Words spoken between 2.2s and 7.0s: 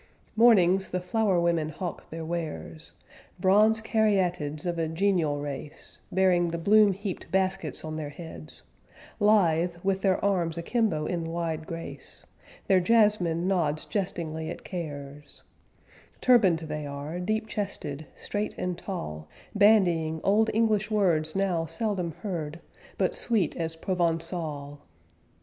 wares Bronze caryatids of a genial race, Bearing the bloom